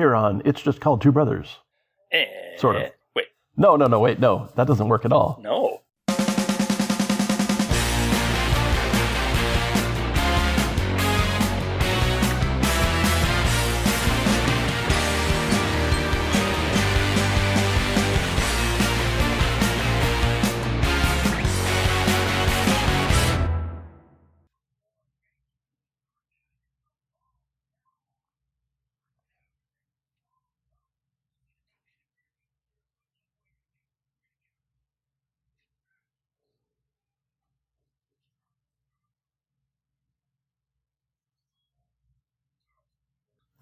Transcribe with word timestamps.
here 0.00 0.14
on 0.14 0.40
It's 0.46 0.62
Just 0.62 0.80
Called 0.80 1.02
Two 1.02 1.12
Brothers. 1.12 1.58
Eh, 2.10 2.24
Sort 2.56 2.76
of. 2.76 2.90
Wait, 3.14 3.26
No, 3.58 3.76
no, 3.76 3.86
no, 3.86 4.00
wait, 4.00 4.18
no, 4.18 4.48
that 4.56 4.66
doesn't 4.66 4.88
work 4.88 5.04
at 5.04 5.12
all. 5.12 5.38
no. 5.42 5.79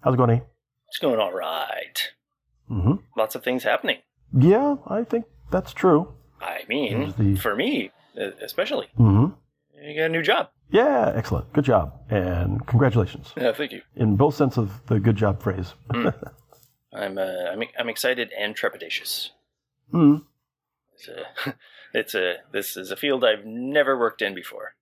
How's 0.01 0.13
it 0.13 0.17
going, 0.17 0.37
E? 0.37 0.41
It's 0.87 0.97
going 0.99 1.19
all 1.19 1.33
right. 1.33 2.11
Mm-hmm. 2.69 2.93
Lots 3.17 3.35
of 3.35 3.43
things 3.43 3.63
happening. 3.63 3.97
Yeah, 4.37 4.75
I 4.87 5.03
think 5.03 5.25
that's 5.51 5.73
true. 5.73 6.13
I 6.41 6.61
mean, 6.67 7.13
the- 7.17 7.35
for 7.35 7.55
me, 7.55 7.91
especially, 8.41 8.87
Mm-hmm. 8.97 9.33
you 9.85 9.95
got 9.99 10.05
a 10.05 10.09
new 10.09 10.21
job. 10.21 10.49
Yeah, 10.71 11.11
excellent. 11.15 11.51
Good 11.53 11.65
job. 11.65 11.93
And 12.09 12.65
congratulations. 12.67 13.33
Yeah, 13.35 13.53
thank 13.53 13.71
you. 13.71 13.81
In 13.95 14.15
both 14.17 14.35
sense 14.35 14.55
of 14.57 14.85
the 14.85 14.99
good 14.99 15.15
job 15.15 15.41
phrase. 15.41 15.73
I'm 16.93 17.17
uh, 17.17 17.21
I'm 17.51 17.63
I'm 17.77 17.89
excited 17.89 18.31
and 18.37 18.55
trepidatious. 18.55 19.29
mm. 19.93 20.23
It's 20.95 21.07
a, 21.07 21.55
it's 21.93 22.15
a 22.15 22.35
this 22.51 22.77
is 22.77 22.91
a 22.91 22.95
field 22.95 23.23
I've 23.23 23.45
never 23.45 23.97
worked 23.97 24.21
in 24.21 24.33
before. 24.35 24.73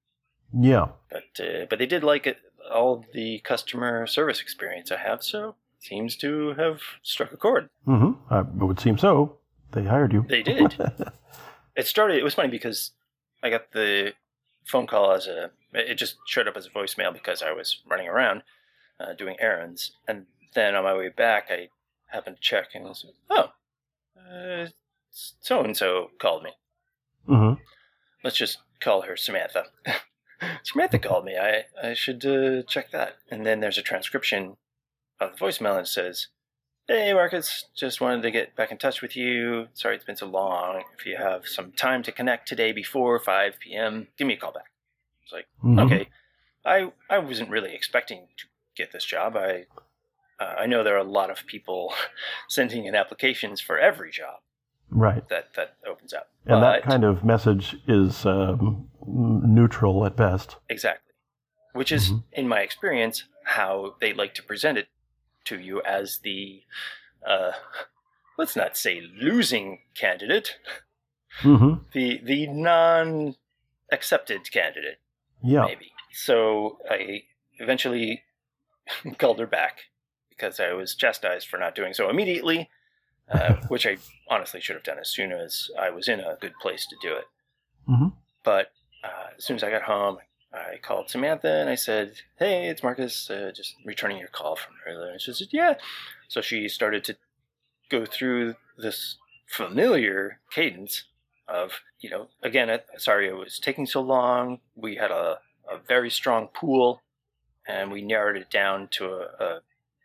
Yeah. 0.54 0.88
But 1.10 1.24
uh, 1.40 1.66
but 1.70 1.80
they 1.80 1.86
did 1.86 2.04
like 2.04 2.28
it, 2.28 2.38
all 2.72 3.06
the 3.14 3.40
customer 3.40 4.08
service 4.08 4.42
experience 4.42 4.92
I 4.92 4.98
have, 4.98 5.24
so 5.24 5.56
seems 5.80 6.16
to 6.18 6.54
have 6.54 6.82
struck 7.04 7.32
a 7.32 7.38
chord. 7.38 7.70
Mm-hmm. 7.88 8.34
Uh, 8.34 8.42
it 8.42 8.66
would 8.66 8.80
seem 8.80 8.98
so. 8.98 9.38
They 9.72 9.84
hired 9.84 10.14
you. 10.14 10.26
They 10.28 10.44
did. 10.44 10.76
it 11.76 11.88
started. 11.88 12.18
It 12.18 12.24
was 12.24 12.34
funny 12.34 12.50
because 12.50 12.92
I 13.44 13.50
got 13.50 13.72
the 13.72 14.14
phone 14.66 14.88
call 14.88 15.12
as 15.12 15.28
a. 15.28 15.52
It 15.74 15.96
just 15.96 16.16
showed 16.26 16.48
up 16.48 16.58
as 16.58 16.66
a 16.66 16.70
voicemail 16.70 17.14
because 17.14 17.42
I 17.42 17.52
was 17.52 17.82
running 17.88 18.08
around 18.08 18.44
uh, 19.00 19.14
doing 19.14 19.36
errands, 19.40 19.92
and 20.08 20.26
then 20.54 20.76
on 20.76 20.84
my 20.84 20.96
way 20.96 21.10
back, 21.10 21.48
I 21.50 21.70
happened 22.08 22.38
to 22.38 22.42
check 22.42 22.70
and 22.74 22.86
was 22.86 23.06
oh, 23.30 23.50
so 25.12 25.62
and 25.62 25.76
so 25.76 26.12
called 26.20 26.44
me. 26.44 26.52
mm-hmm. 27.28 27.62
Let's 28.24 28.38
just 28.38 28.60
call 28.80 29.02
her 29.02 29.18
Samantha. 29.18 29.66
Samantha 30.64 31.00
called 31.00 31.26
me. 31.26 31.36
I 31.38 31.66
I 31.82 31.94
should 31.94 32.26
uh, 32.26 32.62
check 32.64 32.92
that. 32.92 33.18
And 33.32 33.46
then 33.46 33.60
there's 33.60 33.78
a 33.78 33.82
transcription 33.84 34.58
of 35.20 35.32
the 35.38 35.46
voicemail 35.46 35.72
and 35.78 35.82
it 35.82 35.88
says, 35.88 36.28
"Hey 36.88 37.14
Marcus, 37.14 37.66
just 37.76 38.02
wanted 38.02 38.22
to 38.24 38.32
get 38.32 38.56
back 38.56 38.72
in 38.72 38.78
touch 38.78 39.02
with 39.02 39.16
you. 39.16 39.68
Sorry 39.74 39.96
it's 39.96 40.06
been 40.06 40.16
so 40.16 40.28
long. 40.28 40.84
If 40.98 41.06
you 41.06 41.18
have 41.18 41.48
some 41.48 41.72
time 41.72 42.04
to 42.04 42.12
connect 42.12 42.48
today 42.48 42.72
before 42.72 43.20
5 43.20 43.60
p.m., 43.60 44.08
give 44.18 44.28
me 44.28 44.36
a 44.36 44.38
call 44.38 44.52
back." 44.52 44.72
It's 45.24 45.34
like, 45.34 45.48
Mhm. 45.64 45.86
okay, 45.86 46.10
I 46.66 46.92
I 47.10 47.18
wasn't 47.20 47.50
really 47.50 47.74
expecting 47.74 48.28
to 48.38 48.46
get 48.76 48.92
this 48.92 49.06
job. 49.06 49.36
I 49.36 49.66
uh, 50.40 50.56
I 50.60 50.66
know 50.68 50.84
there 50.84 50.96
are 50.96 51.00
a 51.00 51.04
lot 51.04 51.30
of 51.32 51.46
people 51.48 51.94
sending 52.48 52.86
in 52.86 52.96
applications 52.96 53.60
for 53.60 53.80
every 53.80 54.12
job 54.12 54.40
Right. 54.90 55.28
that 55.30 55.54
that 55.56 55.76
opens 55.88 56.14
up. 56.14 56.30
And 56.46 56.64
that 56.64 56.84
kind 56.84 57.04
of 57.04 57.24
message 57.26 57.76
is 57.88 58.26
um, 58.26 58.88
neutral 59.06 60.06
at 60.06 60.16
best. 60.16 60.56
Exactly. 60.70 61.14
Which 61.74 61.92
is, 61.92 62.12
Mhm. 62.12 62.24
in 62.32 62.48
my 62.48 62.60
experience, 62.62 63.26
how 63.44 63.96
they 64.00 64.14
like 64.14 64.34
to 64.36 64.44
present 64.44 64.78
it 64.78 64.88
to 65.46 65.60
you 65.60 65.82
as 65.84 66.20
the, 66.20 66.64
uh, 67.26 67.52
let's 68.38 68.56
not 68.56 68.78
say 68.78 69.02
losing 69.02 69.82
candidate, 69.94 70.58
Mm-hmm. 71.42 71.84
the 71.92 72.20
the 72.24 72.48
non 72.48 73.36
accepted 73.92 74.50
candidate, 74.52 75.00
Yeah. 75.44 75.66
maybe. 75.66 75.92
So 76.14 76.80
I 76.90 77.24
eventually 77.60 78.24
called 79.18 79.40
her 79.40 79.48
back 79.48 79.82
because 80.30 80.60
I 80.60 80.72
was 80.74 80.96
chastised 80.96 81.48
for 81.48 81.58
not 81.58 81.76
doing 81.76 81.94
so 81.94 82.10
immediately, 82.10 82.70
uh, 83.32 83.56
which 83.68 83.86
I 83.86 83.98
honestly 84.30 84.62
should 84.62 84.76
have 84.76 84.84
done 84.84 85.00
as 85.00 85.10
soon 85.10 85.32
as 85.32 85.70
I 85.80 85.90
was 85.90 86.08
in 86.08 86.20
a 86.20 86.38
good 86.40 86.54
place 86.62 86.86
to 86.88 86.96
do 87.02 87.14
it. 87.16 87.26
Mhm. 87.88 88.14
But 88.44 88.72
uh, 89.04 89.32
as 89.38 89.44
soon 89.46 89.56
as 89.56 89.64
I 89.64 89.70
got 89.72 89.84
home, 89.84 90.18
I 90.54 90.78
called 90.82 91.10
Samantha 91.10 91.52
and 91.52 91.70
I 91.70 91.76
said, 91.76 92.22
"Hey, 92.40 92.68
it's 92.68 92.84
Marcus. 92.84 93.30
Uh, 93.30 93.52
just 93.56 93.76
returning 93.86 94.18
your 94.18 94.30
call 94.30 94.56
from 94.56 94.74
earlier." 94.88 95.12
And 95.12 95.22
she 95.22 95.34
said, 95.34 95.50
"Yeah." 95.52 95.76
So 96.28 96.42
she 96.42 96.68
started 96.70 97.04
to 97.06 97.18
go 97.90 98.06
through 98.06 98.56
this 98.78 99.18
familiar 99.48 100.40
cadence 100.52 101.06
of, 101.48 101.82
you 102.00 102.10
know, 102.10 102.28
again, 102.44 102.70
uh, 102.70 102.80
sorry 102.98 103.28
it 103.28 103.36
was 103.36 103.60
taking 103.60 103.86
so 103.86 104.02
long. 104.02 104.60
We 104.76 104.96
had 104.96 105.12
a, 105.12 105.40
a 105.70 105.78
very 105.78 106.10
strong 106.10 106.48
pool, 106.48 107.02
and 107.68 107.92
we 107.92 108.02
narrowed 108.02 108.36
it 108.38 108.50
down 108.50 108.90
to 108.92 109.06
a, 109.06 109.44
a, 109.44 109.62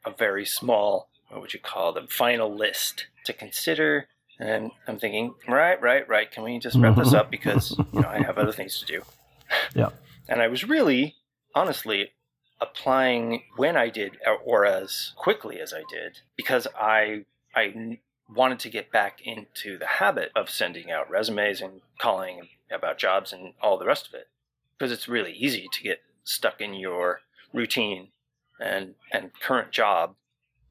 a 0.07 0.11
very 0.17 0.45
small, 0.47 1.09
what 1.29 1.41
would 1.41 1.55
you 1.55 1.61
call 1.61 1.93
them, 1.93 2.07
final 2.07 2.55
list 2.55 3.07
to 3.25 3.33
consider. 3.33 4.09
And 4.39 4.71
I'm 4.87 4.99
thinking, 4.99 5.35
right, 5.47 5.81
right, 5.81 6.09
right. 6.09 6.31
Can 6.31 6.43
we 6.45 6.59
just 6.59 6.77
wrap 6.77 6.97
this 6.97 7.13
up 7.13 7.31
because 7.37 7.77
you 7.93 8.01
know 8.01 8.09
I 8.09 8.23
have 8.23 8.39
other 8.39 8.53
things 8.53 8.79
to 8.81 8.87
do. 8.87 9.03
Yeah. 9.75 9.91
And 10.29 10.41
I 10.41 10.49
was 10.49 10.65
really, 10.65 11.17
honestly, 11.55 12.13
applying 12.59 13.43
when 13.57 13.77
I 13.77 13.91
did, 13.91 14.17
or, 14.47 14.65
as 14.65 15.13
quickly 15.17 15.61
as 15.61 15.75
I 15.75 15.83
did, 15.91 16.21
because 16.37 16.67
I 16.75 17.27
I 17.55 17.99
wanted 18.35 18.61
to 18.61 18.71
get 18.71 18.91
back 18.91 19.21
into 19.23 19.77
the 19.77 19.87
habit 19.87 20.31
of 20.35 20.49
sending 20.49 20.91
out 20.91 21.11
resumes 21.11 21.61
and 21.61 21.83
calling 21.99 22.49
about 22.71 22.97
jobs 22.97 23.31
and 23.31 23.53
all 23.61 23.77
the 23.77 23.85
rest 23.85 24.09
of 24.09 24.15
it, 24.15 24.29
because 24.79 24.91
it's 24.91 25.07
really 25.07 25.33
easy 25.33 25.69
to 25.71 25.83
get 25.83 26.01
stuck 26.25 26.63
in 26.63 26.73
your 26.73 27.21
routine 27.53 28.09
and 28.59 28.95
and 29.13 29.33
current 29.39 29.71
job, 29.71 30.15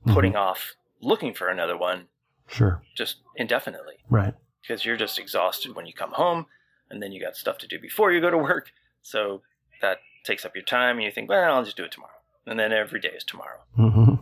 putting 0.08 0.32
mm-hmm. 0.32 0.42
off 0.42 0.74
looking 1.02 1.34
for 1.34 1.50
another 1.50 1.78
one 1.78 2.08
Sure. 2.52 2.82
just 2.96 3.18
indefinitely. 3.36 3.96
Right. 4.10 4.34
because 4.62 4.86
you're 4.86 4.98
just 4.98 5.18
exhausted 5.18 5.76
when 5.76 5.86
you 5.86 5.94
come 5.94 6.12
home 6.12 6.46
and 6.90 7.02
then 7.02 7.12
you 7.12 7.22
got 7.22 7.36
stuff 7.36 7.58
to 7.60 7.68
do 7.68 7.80
before 7.80 8.12
you 8.12 8.20
go 8.22 8.30
to 8.30 8.38
work. 8.38 8.72
So 9.02 9.42
that 9.82 10.00
takes 10.26 10.46
up 10.46 10.54
your 10.56 10.64
time 10.64 10.98
and 10.98 11.04
you 11.06 11.12
think 11.12 11.28
well 11.30 11.56
i'll 11.56 11.64
just 11.64 11.78
do 11.78 11.84
it 11.84 11.92
tomorrow. 11.92 12.12
And 12.46 12.60
then 12.60 12.72
every 12.72 13.00
day 13.00 13.10
is 13.16 13.24
tomorrow. 13.24 13.62
Mm-hmm. 13.78 14.16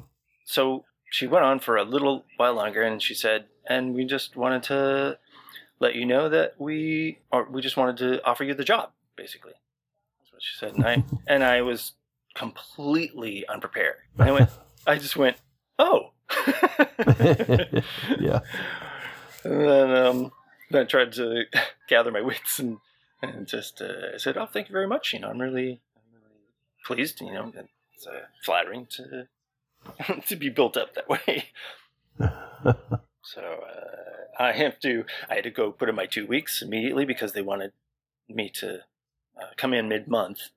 so 0.45 0.85
she 1.11 1.25
went 1.25 1.43
on 1.43 1.59
for 1.59 1.75
a 1.75 1.83
little 1.83 2.23
while 2.37 2.53
longer 2.53 2.83
and 2.83 3.01
she 3.01 3.13
said 3.15 3.45
and 3.67 3.93
we 3.95 4.05
just 4.05 4.35
wanted 4.35 4.63
to 4.63 5.17
let 5.79 5.95
you 5.95 6.05
know 6.05 6.29
that 6.29 6.53
we 6.59 7.19
or 7.31 7.49
we 7.49 7.61
just 7.61 7.77
wanted 7.77 7.97
to 7.97 8.23
offer 8.25 8.43
you 8.43 8.53
the 8.53 8.63
job 8.63 8.91
basically. 9.15 9.53
That's 10.19 10.31
what 10.33 10.41
she 10.41 10.57
said. 10.57 10.75
And 10.75 10.85
i 10.85 11.03
and 11.27 11.43
i 11.43 11.61
was 11.61 11.93
completely 12.35 13.45
unprepared. 13.47 13.95
I 14.17 14.31
went 14.37 14.49
i 14.87 14.97
just 14.97 15.15
went 15.17 15.37
oh 15.77 16.08
yeah. 18.19 18.39
And 19.43 19.61
then, 19.61 19.95
um, 19.95 20.31
then 20.69 20.81
I 20.81 20.85
tried 20.85 21.13
to 21.13 21.43
gather 21.87 22.11
my 22.11 22.21
wits 22.21 22.59
and 22.59 22.77
and 23.21 23.47
just 23.47 23.81
uh, 23.81 24.13
I 24.15 24.17
said, 24.17 24.37
"Oh, 24.37 24.45
thank 24.45 24.69
you 24.69 24.73
very 24.73 24.87
much. 24.87 25.13
You 25.13 25.19
know, 25.19 25.29
I'm 25.29 25.39
really, 25.39 25.81
I'm 25.95 26.13
really 26.13 26.39
pleased. 26.85 27.19
You 27.21 27.33
know, 27.33 27.51
it's 27.93 28.07
uh, 28.07 28.21
flattering 28.43 28.87
to 28.91 29.27
to 30.27 30.35
be 30.35 30.49
built 30.49 30.77
up 30.77 30.93
that 30.95 31.09
way." 31.09 31.45
So 33.21 33.41
uh, 33.41 34.41
I 34.43 34.53
have 34.53 34.79
to. 34.79 35.05
I 35.29 35.35
had 35.35 35.43
to 35.43 35.51
go 35.51 35.71
put 35.71 35.89
in 35.89 35.95
my 35.95 36.07
two 36.07 36.25
weeks 36.25 36.61
immediately 36.61 37.05
because 37.05 37.33
they 37.33 37.43
wanted 37.43 37.73
me 38.27 38.49
to 38.55 38.79
uh, 39.39 39.47
come 39.55 39.73
in 39.73 39.87
mid 39.87 40.07
month, 40.07 40.49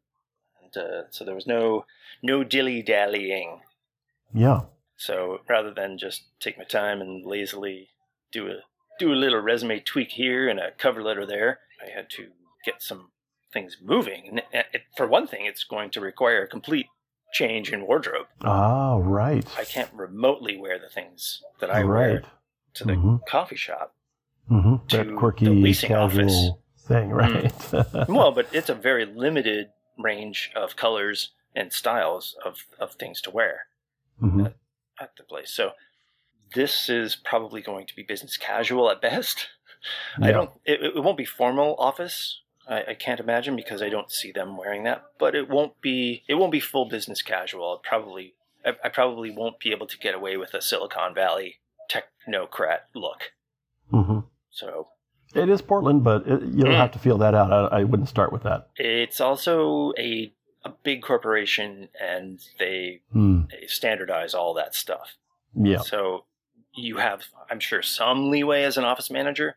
and 0.62 0.74
uh, 0.76 1.02
so 1.10 1.24
there 1.24 1.34
was 1.34 1.46
no 1.46 1.84
no 2.22 2.44
dilly 2.44 2.80
dallying. 2.80 3.60
yeah. 4.32 4.60
So 5.06 5.40
rather 5.48 5.72
than 5.74 5.98
just 5.98 6.22
take 6.38 6.56
my 6.58 6.64
time 6.64 7.00
and 7.00 7.26
lazily 7.26 7.88
do 8.30 8.46
a 8.48 8.56
do 8.98 9.12
a 9.12 9.14
little 9.24 9.40
resume 9.40 9.80
tweak 9.80 10.10
here 10.12 10.48
and 10.48 10.60
a 10.60 10.70
cover 10.72 11.02
letter 11.02 11.26
there, 11.26 11.58
I 11.84 11.90
had 11.90 12.08
to 12.10 12.28
get 12.64 12.80
some 12.82 13.10
things 13.52 13.78
moving. 13.82 14.28
And 14.28 14.38
it, 14.52 14.66
it- 14.72 14.82
for 14.96 15.06
one 15.08 15.26
thing, 15.26 15.44
it's 15.46 15.64
going 15.64 15.90
to 15.90 16.00
require 16.00 16.42
a 16.42 16.46
complete 16.46 16.86
change 17.32 17.72
in 17.72 17.86
wardrobe. 17.86 18.26
Ah, 18.44 18.96
right. 18.98 19.44
I 19.58 19.64
can't 19.64 19.90
remotely 19.92 20.56
wear 20.56 20.78
the 20.78 20.88
things 20.88 21.42
that 21.60 21.70
I 21.70 21.82
right. 21.82 22.10
wear 22.12 22.22
to 22.74 22.84
the 22.84 22.92
Mhm. 22.92 23.26
coffee 23.26 23.56
shop. 23.56 23.94
Mm-hmm. 24.50 24.86
to 24.88 24.96
That 24.98 25.06
the 25.08 25.14
quirky, 25.14 25.46
leasing 25.46 25.88
casual 25.88 26.24
office. 26.26 26.50
thing, 26.86 27.10
right? 27.10 27.52
well, 28.08 28.32
but 28.32 28.48
it's 28.52 28.68
a 28.68 28.74
very 28.74 29.06
limited 29.06 29.68
range 29.98 30.50
of 30.54 30.76
colors 30.76 31.30
and 31.56 31.72
styles 31.72 32.36
of, 32.44 32.66
of 32.78 32.92
things 32.94 33.20
to 33.22 33.30
wear. 33.30 33.66
Mhm. 34.20 34.52
At 35.02 35.16
the 35.16 35.24
place. 35.24 35.52
So 35.52 35.72
this 36.54 36.88
is 36.88 37.16
probably 37.16 37.60
going 37.60 37.86
to 37.86 37.96
be 37.96 38.02
business 38.02 38.36
casual 38.36 38.90
at 38.90 39.00
best. 39.02 39.48
I 40.20 40.30
don't. 40.32 40.50
It, 40.64 40.80
it 40.96 41.02
won't 41.02 41.18
be 41.18 41.24
formal 41.24 41.74
office. 41.78 42.40
I, 42.68 42.84
I 42.90 42.94
can't 42.94 43.18
imagine 43.20 43.56
because 43.56 43.82
I 43.82 43.88
don't 43.88 44.10
see 44.12 44.30
them 44.30 44.56
wearing 44.56 44.84
that. 44.84 45.02
But 45.18 45.34
it 45.34 45.48
won't 45.48 45.80
be. 45.80 46.22
It 46.28 46.34
won't 46.34 46.52
be 46.52 46.60
full 46.60 46.88
business 46.88 47.20
casual. 47.22 47.74
It 47.74 47.82
probably. 47.82 48.34
I, 48.64 48.74
I 48.84 48.88
probably 48.90 49.30
won't 49.30 49.58
be 49.58 49.72
able 49.72 49.88
to 49.88 49.98
get 49.98 50.14
away 50.14 50.36
with 50.36 50.54
a 50.54 50.62
Silicon 50.62 51.14
Valley 51.14 51.56
technocrat 51.90 52.80
look. 52.94 53.32
hmm 53.90 54.20
So 54.50 54.88
It 55.34 55.48
is 55.48 55.62
Portland, 55.62 56.04
but 56.04 56.26
it, 56.28 56.42
you 56.42 56.62
don't 56.64 56.74
Mm. 56.74 56.78
have 56.78 56.92
to 56.92 56.98
feel 57.00 57.18
that 57.18 57.34
out. 57.34 57.50
I, 57.72 57.80
I 57.80 57.84
wouldn't 57.84 58.08
start 58.08 58.32
with 58.32 58.44
that. 58.44 58.68
it's 58.76 59.20
also 59.20 59.92
a 59.98 60.32
a 60.64 60.70
big 60.82 61.02
corporation, 61.02 61.88
and 62.00 62.40
they, 62.58 63.00
Hmm. 63.12 63.42
they 63.50 63.66
standardize 63.66 64.34
all 64.34 64.54
that 64.54 64.74
stuff. 64.74 65.16
Yeah. 65.54 65.78
So 65.80 66.24
you 66.74 66.96
have, 66.98 67.24
I'm 67.50 67.60
sure, 67.60 67.82
some 67.82 68.30
leeway 68.30 68.62
as 68.62 68.76
an 68.76 68.84
office 68.84 69.10
manager, 69.10 69.56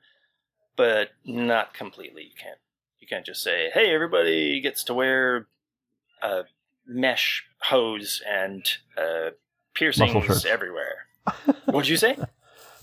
but 0.76 1.10
not 1.24 1.74
completely. 1.74 2.24
You 2.24 2.36
can't 2.38 2.58
you 3.00 3.08
can't 3.08 3.26
just 3.26 3.44
say, 3.44 3.70
"Hey, 3.72 3.94
everybody 3.94 4.60
gets 4.62 4.84
to 4.86 4.94
wear 4.96 5.48
a 6.24 6.44
mesh 6.88 7.46
hose 7.60 8.22
and 8.28 8.66
uh, 8.98 9.30
piercings 9.76 10.44
everywhere." 10.46 11.06
What'd 11.66 11.88
you 11.88 11.98
say? 11.98 12.18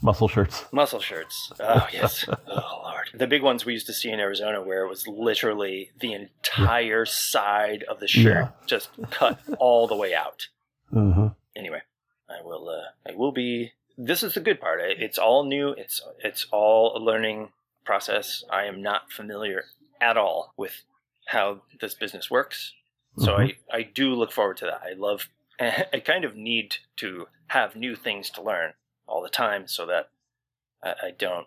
Muscle 0.02 0.28
shirts. 0.28 0.64
Muscle 0.72 1.00
shirts. 1.00 1.52
Oh 1.60 1.86
yes. 1.92 2.26
Oh 2.46 2.80
lord. 2.84 3.08
The 3.14 3.26
big 3.26 3.42
ones 3.42 3.64
we 3.64 3.72
used 3.72 3.86
to 3.86 3.92
see 3.92 4.10
in 4.10 4.20
Arizona, 4.20 4.60
where 4.62 4.84
it 4.84 4.88
was 4.88 5.06
literally 5.06 5.90
the 6.00 6.12
entire 6.12 7.04
side 7.06 7.84
of 7.84 8.00
the 8.00 8.08
shirt 8.08 8.24
Yeah. 8.46 8.48
just 8.66 8.90
cut 9.10 9.40
all 9.58 9.86
the 9.86 9.96
way 9.96 10.14
out 10.14 10.48
hmm 10.90 11.28
anyway, 11.56 11.80
I 12.28 12.42
will. 12.44 12.68
Uh, 12.68 13.10
I 13.10 13.14
will 13.14 13.32
be. 13.32 13.72
This 13.96 14.22
is 14.22 14.34
the 14.34 14.40
good 14.40 14.60
part. 14.60 14.80
It's 14.82 15.18
all 15.18 15.44
new. 15.44 15.70
It's 15.70 16.02
it's 16.22 16.46
all 16.50 16.96
a 16.96 17.00
learning 17.00 17.50
process. 17.84 18.44
I 18.50 18.64
am 18.64 18.82
not 18.82 19.10
familiar 19.12 19.64
at 20.00 20.16
all 20.16 20.52
with 20.56 20.82
how 21.26 21.62
this 21.80 21.94
business 21.94 22.30
works, 22.30 22.72
so 23.18 23.36
I 23.36 23.56
I 23.72 23.82
do 23.82 24.14
look 24.14 24.32
forward 24.32 24.56
to 24.58 24.64
that. 24.66 24.82
I 24.84 24.94
love. 24.94 25.28
I 25.60 26.00
kind 26.04 26.24
of 26.24 26.34
need 26.36 26.76
to 26.96 27.26
have 27.48 27.76
new 27.76 27.94
things 27.96 28.30
to 28.30 28.42
learn 28.42 28.72
all 29.06 29.22
the 29.22 29.28
time, 29.28 29.66
so 29.66 29.86
that 29.86 30.10
I, 30.82 30.94
I 31.08 31.10
don't 31.16 31.46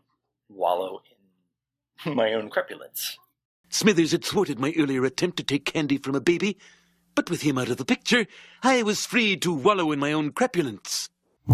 wallow 0.49 1.01
in 2.05 2.15
my 2.15 2.33
own 2.33 2.49
crepulence. 2.49 3.17
Smithers 3.69 4.11
had 4.11 4.23
thwarted 4.23 4.59
my 4.59 4.73
earlier 4.77 5.03
attempt 5.05 5.37
to 5.37 5.43
take 5.43 5.65
candy 5.65 5.97
from 5.97 6.15
a 6.15 6.21
baby, 6.21 6.57
but 7.15 7.29
with 7.29 7.41
him 7.41 7.57
out 7.57 7.69
of 7.69 7.77
the 7.77 7.85
picture, 7.85 8.27
I 8.63 8.83
was 8.83 9.05
free 9.05 9.35
to 9.37 9.53
wallow 9.53 9.91
in 9.91 9.99
my 9.99 10.11
own 10.13 10.31
crapulence. 10.31 11.09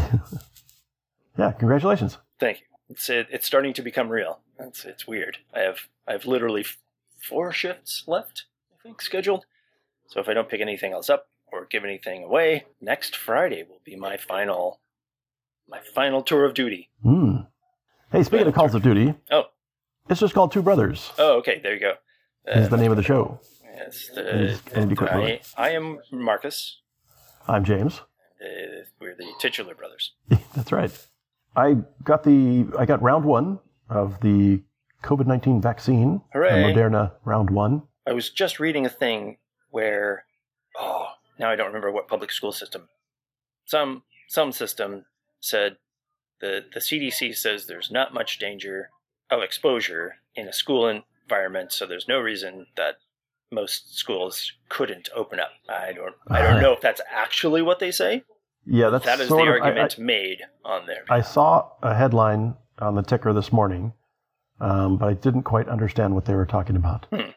Yeah. 1.37 1.51
Congratulations. 1.53 2.17
Thank 2.39 2.59
you. 2.59 2.65
It's 2.89 3.09
it, 3.09 3.27
it's 3.31 3.45
starting 3.45 3.73
to 3.75 3.81
become 3.81 4.09
real. 4.09 4.41
It's 4.59 4.83
it's 4.83 5.07
weird. 5.07 5.37
I 5.53 5.59
have 5.59 5.87
I 6.05 6.11
have 6.11 6.25
literally 6.25 6.61
f- 6.61 6.77
four 7.17 7.53
shifts 7.53 8.03
left, 8.05 8.45
I 8.71 8.83
think, 8.83 9.01
scheduled. 9.01 9.45
So 10.07 10.19
if 10.19 10.27
I 10.27 10.33
don't 10.33 10.49
pick 10.49 10.59
anything 10.59 10.91
else 10.91 11.09
up 11.09 11.29
or 11.51 11.65
give 11.65 11.85
anything 11.85 12.23
away, 12.25 12.65
next 12.81 13.15
Friday 13.15 13.63
will 13.63 13.79
be 13.85 13.95
my 13.95 14.17
final 14.17 14.80
my 15.67 15.79
final 15.79 16.21
tour 16.21 16.45
of 16.45 16.53
duty. 16.53 16.89
Hmm. 17.03 17.37
Hey, 18.11 18.23
speaking 18.23 18.47
of 18.47 18.53
Calls 18.53 18.75
of 18.75 18.83
Duty, 18.83 19.13
Oh 19.31 19.45
it's 20.09 20.19
just 20.19 20.33
called 20.33 20.51
Two 20.51 20.61
Brothers. 20.61 21.11
oh 21.17 21.37
okay, 21.37 21.59
there 21.63 21.73
you 21.73 21.79
go. 21.79 21.93
is 22.47 22.69
the 22.69 22.77
name 22.77 22.91
of 22.91 22.97
the 22.97 23.03
show. 23.03 23.39
Yes, 23.63 24.09
the, 24.13 24.95
Quick 24.95 25.11
I, 25.11 25.39
I 25.57 25.69
am 25.71 25.99
Marcus. 26.11 26.81
I'm 27.47 27.63
James. 27.63 28.01
Uh, 28.41 28.83
we're 28.99 29.15
the 29.15 29.31
titular 29.39 29.73
brothers. 29.73 30.13
That's 30.55 30.71
right. 30.71 30.91
I 31.55 31.77
got 32.03 32.23
the 32.23 32.67
I 32.77 32.85
got 32.85 33.01
round 33.01 33.25
one 33.25 33.59
of 33.89 34.19
the 34.21 34.61
COVID 35.03 35.25
nineteen 35.27 35.61
vaccine. 35.61 36.21
the 36.33 36.39
Hooray. 36.39 36.73
Moderna 36.73 37.13
round 37.23 37.49
one. 37.49 37.83
I 38.07 38.13
was 38.13 38.29
just 38.29 38.59
reading 38.59 38.85
a 38.85 38.89
thing 38.89 39.37
where, 39.69 40.25
oh, 40.77 41.07
now 41.39 41.49
I 41.49 41.55
don't 41.55 41.67
remember 41.67 41.91
what 41.91 42.07
public 42.07 42.31
school 42.31 42.51
system. 42.51 42.89
Some 43.65 44.03
some 44.27 44.51
system 44.51 45.05
said 45.41 45.77
the 46.39 46.65
the 46.73 46.79
CDC 46.79 47.35
says 47.35 47.65
there's 47.65 47.91
not 47.91 48.13
much 48.13 48.39
danger 48.39 48.89
of 49.29 49.41
exposure 49.41 50.15
in 50.35 50.47
a 50.47 50.53
school 50.53 50.87
environment, 50.87 51.71
so 51.71 51.85
there's 51.85 52.07
no 52.07 52.19
reason 52.19 52.67
that 52.77 52.95
most 53.51 53.97
schools 53.97 54.53
couldn't 54.69 55.09
open 55.15 55.39
up. 55.39 55.51
I 55.67 55.93
don't 55.93 56.15
I 56.27 56.41
don't 56.41 56.61
know 56.63 56.73
if 56.73 56.81
that's 56.81 57.01
actually 57.11 57.61
what 57.61 57.79
they 57.79 57.91
say. 57.91 58.23
Yeah, 58.65 58.89
that's 58.89 59.05
that 59.05 59.19
is 59.19 59.29
the 59.29 59.35
of, 59.35 59.41
I- 59.41 59.47
argument 59.47 59.97
made 59.97 60.41
on 60.63 60.85
there. 60.85 61.03
I, 61.09 61.17
I 61.17 61.21
saw 61.21 61.69
a 61.81 61.95
headline 61.95 62.55
on 62.79 62.95
the 62.95 63.01
ticker 63.03 63.33
this 63.33 63.51
morning, 63.51 63.93
um, 64.59 64.97
but 64.97 65.07
I 65.07 65.13
didn't 65.13 65.43
quite 65.43 65.67
understand 65.67 66.13
what 66.15 66.25
they 66.25 66.35
were 66.35 66.45
talking 66.45 66.75
about. 66.75 67.07
Hmm. 67.11 67.31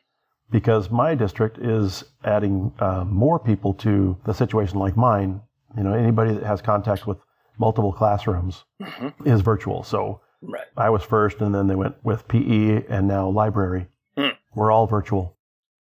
Because 0.50 0.90
my 0.90 1.14
district 1.14 1.58
is 1.58 2.04
adding 2.22 2.72
uh, 2.78 3.04
more 3.04 3.38
people 3.38 3.74
to 3.74 4.16
the 4.24 4.32
situation 4.32 4.78
like 4.78 4.96
mine. 4.96 5.40
You 5.76 5.82
know, 5.82 5.94
anybody 5.94 6.34
that 6.34 6.44
has 6.44 6.60
contact 6.62 7.06
with 7.06 7.18
multiple 7.58 7.92
classrooms 7.92 8.64
Mhm. 8.80 9.26
is 9.26 9.40
virtual. 9.40 9.82
So 9.82 10.20
Right. 10.42 10.66
I 10.76 10.90
was 10.90 11.02
first, 11.02 11.40
and 11.40 11.54
then 11.54 11.66
they 11.68 11.74
went 11.74 11.96
with 12.04 12.28
PE 12.28 12.84
and 12.88 13.08
now 13.08 13.28
library. 13.28 13.86
Hmm. 14.16 14.30
We're 14.54 14.70
all 14.70 14.86
virtual. 14.86 15.36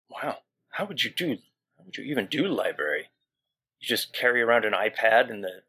Wow. 0.09 0.37
How 0.69 0.85
would 0.85 1.03
you 1.03 1.09
do? 1.11 1.37
How 1.77 1.83
would 1.85 1.97
you 1.97 2.03
even 2.05 2.27
do 2.27 2.47
library? 2.47 3.09
You 3.79 3.87
just 3.87 4.13
carry 4.13 4.41
around 4.41 4.63
an 4.65 4.73
iPad 4.73 5.29
and 5.29 5.43
the 5.43 5.63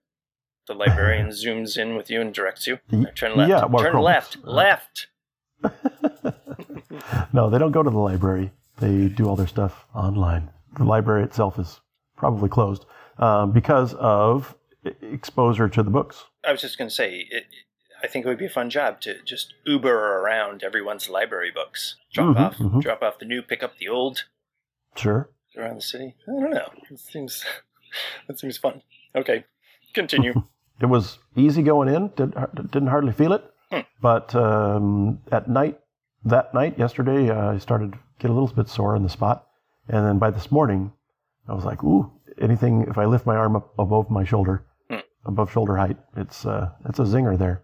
the 0.66 0.74
librarian 0.74 1.28
zooms 1.40 1.76
in 1.76 1.94
with 1.96 2.08
you 2.10 2.20
and 2.22 2.32
directs 2.32 2.66
you. 2.66 2.78
Turn 3.14 3.36
left. 3.36 3.50
yeah, 3.50 3.64
well, 3.66 3.82
Turn 3.84 4.00
left. 4.00 4.38
Left. 4.44 5.08
No, 7.32 7.50
they 7.50 7.58
don't 7.58 7.72
go 7.72 7.82
to 7.82 7.90
the 7.90 7.98
library. 7.98 8.52
They 8.78 9.08
do 9.08 9.28
all 9.28 9.36
their 9.36 9.46
stuff 9.46 9.86
online. 9.94 10.50
The 10.76 10.84
library 10.84 11.24
itself 11.24 11.58
is 11.58 11.80
probably 12.16 12.48
closed 12.48 12.86
um, 13.18 13.52
because 13.52 13.94
of 13.94 14.56
exposure 15.02 15.68
to 15.68 15.82
the 15.82 15.90
books. 15.90 16.24
I 16.46 16.52
was 16.52 16.60
just 16.60 16.78
going 16.78 16.88
to 16.88 16.94
say, 16.94 17.26
it, 17.30 17.44
I 18.02 18.06
think 18.06 18.24
it 18.24 18.28
would 18.28 18.38
be 18.38 18.46
a 18.46 18.50
fun 18.50 18.70
job 18.70 19.00
to 19.02 19.22
just 19.22 19.54
Uber 19.66 20.18
around 20.20 20.62
everyone's 20.62 21.08
library 21.08 21.50
books. 21.54 21.96
Drop 22.12 22.36
Mhm, 22.36 22.40
off, 22.40 22.56
mhm. 22.58 22.82
drop 22.82 23.02
off 23.02 23.18
the 23.18 23.24
new, 23.24 23.42
pick 23.42 23.62
up 23.62 23.78
the 23.78 23.88
old 23.88 24.24
Sure. 24.96 25.30
around 25.56 25.76
the 25.76 25.82
city. 25.82 26.14
I 26.28 26.40
don't 26.40 26.50
know. 26.50 26.68
It 26.90 26.98
seems 26.98 27.44
that 28.28 28.38
seems 28.38 28.58
fun. 28.58 28.82
Okay, 29.14 29.44
continue. 29.94 30.34
It 30.80 30.86
was 30.86 31.18
easy 31.36 31.62
going 31.62 31.88
in. 31.88 32.08
Did, 32.16 32.34
didn't 32.72 32.88
hardly 32.88 33.12
feel 33.12 33.32
it. 33.32 33.44
Hmm. 33.70 33.80
But 34.02 34.34
um, 34.34 35.20
at 35.30 35.48
night, 35.48 35.78
that 36.24 36.52
night, 36.52 36.76
yesterday, 36.76 37.30
uh, 37.30 37.52
I 37.52 37.58
started 37.58 37.92
to 37.92 37.98
get 38.18 38.28
a 38.28 38.34
little 38.34 38.48
bit 38.48 38.68
sore 38.68 38.96
in 38.96 39.04
the 39.04 39.08
spot. 39.08 39.46
And 39.88 40.04
then 40.04 40.18
by 40.18 40.32
this 40.32 40.50
morning, 40.50 40.92
I 41.48 41.54
was 41.54 41.64
like, 41.64 41.84
ooh, 41.84 42.10
anything, 42.40 42.86
if 42.88 42.98
I 42.98 43.04
lift 43.04 43.24
my 43.24 43.36
arm 43.36 43.54
up 43.54 43.72
above 43.78 44.10
my 44.10 44.24
shoulder. 44.24 44.64
Above 45.26 45.50
shoulder 45.52 45.76
height, 45.76 45.96
it's, 46.16 46.44
uh, 46.46 46.70
it's 46.88 46.98
a 46.98 47.02
zinger 47.04 47.38
there. 47.38 47.62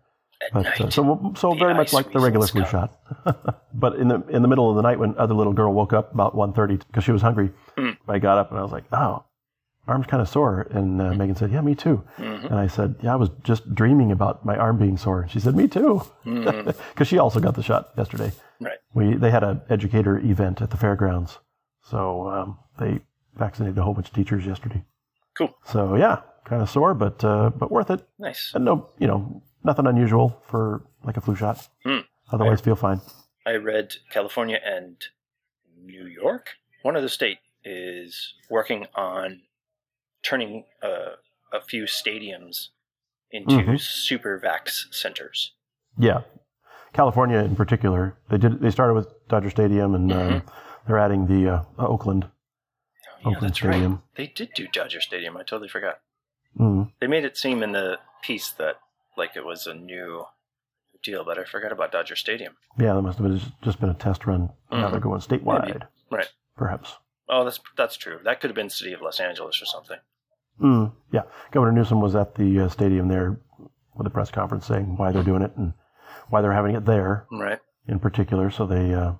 But 0.54 0.80
uh, 0.80 0.88
so 0.90 1.32
so 1.36 1.52
very 1.52 1.74
much 1.74 1.92
like 1.92 2.12
the 2.12 2.18
regular 2.18 2.46
flu 2.46 2.62
come. 2.62 2.70
shot. 2.70 3.62
but 3.74 3.96
in 3.96 4.08
the 4.08 4.24
in 4.28 4.40
the 4.40 4.48
middle 4.48 4.70
of 4.70 4.76
the 4.76 4.80
night 4.82 4.98
when 4.98 5.14
other 5.18 5.34
little 5.34 5.52
girl 5.52 5.70
woke 5.74 5.92
up 5.92 6.14
about 6.14 6.34
1.30 6.34 6.78
because 6.86 7.04
she 7.04 7.12
was 7.12 7.20
hungry, 7.20 7.50
Hmm. 7.76 7.90
I 8.08 8.18
got 8.18 8.38
up 8.38 8.50
and 8.50 8.58
I 8.58 8.62
was 8.62 8.72
like, 8.72 8.84
oh, 8.90 9.22
arm's 9.86 10.06
kind 10.06 10.22
of 10.22 10.28
sore. 10.30 10.66
And 10.70 10.98
uh, 11.02 11.12
Megan 11.12 11.36
said, 11.36 11.50
yeah, 11.52 11.60
me 11.60 11.74
too. 11.74 12.02
Mhm. 12.16 12.46
And 12.46 12.54
I 12.54 12.68
said, 12.68 12.94
yeah, 13.02 13.12
I 13.12 13.16
was 13.16 13.28
just 13.44 13.74
dreaming 13.74 14.12
about 14.12 14.42
my 14.46 14.56
arm 14.56 14.78
being 14.78 14.96
sore. 14.96 15.26
She 15.28 15.40
said, 15.40 15.54
me 15.54 15.68
too, 15.68 16.00
because 16.24 17.06
she 17.06 17.18
also 17.18 17.38
got 17.38 17.54
the 17.54 17.62
shot 17.62 17.90
yesterday. 17.98 18.32
Right. 18.62 18.78
We 18.94 19.16
they 19.16 19.30
had 19.30 19.44
an 19.44 19.60
educator 19.68 20.18
event 20.18 20.62
at 20.62 20.70
the 20.70 20.76
fairgrounds, 20.78 21.38
so 21.82 22.28
um, 22.30 22.58
they 22.78 23.00
vaccinated 23.36 23.76
a 23.76 23.82
whole 23.82 23.92
bunch 23.94 24.08
of 24.08 24.14
teachers 24.14 24.46
yesterday. 24.46 24.82
Cool. 25.36 25.54
So 25.66 25.96
yeah, 25.96 26.20
kind 26.50 26.60
of 26.60 26.68
sore, 26.68 26.92
but 26.92 27.24
uh, 27.24 27.50
but 27.56 27.70
worth 27.70 27.90
it. 27.90 28.06
Nice. 28.18 28.52
And 28.54 28.64
no, 28.64 28.90
you 28.98 29.06
know, 29.06 29.42
nothing 29.64 29.86
unusual 29.86 30.42
for 30.48 30.82
like 31.04 31.16
a 31.16 31.20
flu 31.22 31.34
shot. 31.34 31.66
Hmm. 31.84 32.00
Otherwise, 32.30 32.60
feel 32.60 32.76
fine. 32.76 33.00
I 33.46 33.52
read 33.54 33.94
California 34.10 34.58
and 34.62 34.96
New 35.82 36.06
York. 36.06 36.50
One 36.82 36.96
of 36.96 37.02
the 37.02 37.08
state 37.08 37.38
is 37.64 38.34
working 38.50 38.86
on 38.94 39.42
turning 40.22 40.64
uh, 40.82 41.16
a 41.52 41.60
few 41.60 41.84
stadiums 41.84 42.68
into 43.30 43.56
Mhm. 43.56 43.80
super 43.80 44.38
vax 44.38 44.92
centers. 44.92 45.52
Yeah, 45.98 46.22
California 46.92 47.38
in 47.38 47.56
particular. 47.56 48.16
They 48.28 48.38
did. 48.38 48.60
They 48.60 48.70
started 48.70 48.94
with 48.94 49.08
Dodger 49.28 49.50
Stadium, 49.50 49.94
and 49.94 50.12
um, 50.12 50.42
they're 50.86 50.98
adding 50.98 51.26
the 51.26 51.48
uh, 51.48 51.62
Oakland. 51.78 52.24
Oh, 52.26 53.30
yeah, 53.30 53.36
Oakland 53.36 53.48
that's 53.54 53.62
right. 53.62 53.72
Stadium. 53.72 54.02
They 54.16 54.26
did 54.26 54.50
do 54.54 54.66
Dodger 54.68 55.00
Stadium. 55.00 55.36
I 55.36 55.42
totally 55.42 55.68
forgot. 55.68 56.00
Mm. 56.58 56.92
They 57.00 57.06
made 57.06 57.24
it 57.24 57.36
seem 57.36 57.62
in 57.62 57.72
the 57.72 57.98
piece 58.22 58.50
that 58.52 58.76
like 59.16 59.36
it 59.36 59.44
was 59.44 59.66
a 59.66 59.74
new 59.74 60.24
deal, 61.02 61.24
but 61.24 61.38
I 61.38 61.44
forgot 61.44 61.72
about 61.72 61.92
Dodger 61.92 62.16
Stadium. 62.16 62.54
Yeah, 62.78 62.94
that 62.94 63.02
must 63.02 63.18
have 63.18 63.26
been 63.26 63.40
just 63.62 63.80
been 63.80 63.88
a 63.90 63.94
test 63.94 64.26
run. 64.26 64.50
Now 64.70 64.88
Mhm. 64.88 64.90
they're 64.90 65.00
going 65.00 65.20
statewide, 65.20 65.66
Maybe. 65.66 65.78
Right. 66.10 66.28
perhaps. 66.56 66.96
Oh, 67.28 67.44
that's 67.44 67.60
that's 67.76 67.96
true. 67.96 68.18
That 68.24 68.40
could 68.40 68.50
have 68.50 68.56
been 68.56 68.70
City 68.70 68.92
of 68.92 69.00
Los 69.00 69.20
Angeles 69.20 69.62
or 69.62 69.66
something. 69.66 69.98
Mm. 70.60 70.92
Yeah, 71.12 71.22
Governor 71.52 71.72
Newsom 71.72 72.00
was 72.00 72.14
at 72.14 72.34
the 72.34 72.60
uh, 72.60 72.68
stadium 72.68 73.08
there 73.08 73.40
with 73.94 74.06
a 74.06 74.10
press 74.10 74.30
conference 74.30 74.66
saying 74.66 74.96
why 74.96 75.10
they're 75.12 75.22
doing 75.22 75.42
it 75.42 75.52
and 75.56 75.72
why 76.28 76.42
they're 76.42 76.52
having 76.52 76.74
it 76.76 76.84
there 76.84 77.26
Right. 77.30 77.60
in 77.86 77.98
particular. 77.98 78.50
So 78.50 78.66
they 78.66 78.92
uh, 78.92 79.12